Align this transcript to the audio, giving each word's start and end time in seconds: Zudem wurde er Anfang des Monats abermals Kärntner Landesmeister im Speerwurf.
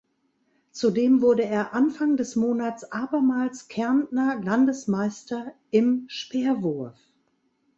Zudem 0.71 1.21
wurde 1.21 1.43
er 1.45 1.75
Anfang 1.75 2.17
des 2.17 2.35
Monats 2.35 2.91
abermals 2.91 3.67
Kärntner 3.67 4.41
Landesmeister 4.43 5.53
im 5.69 6.05
Speerwurf. 6.07 6.97